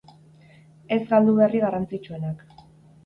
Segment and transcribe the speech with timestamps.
[0.95, 2.43] Ez galdu berri garrantzitsuenak.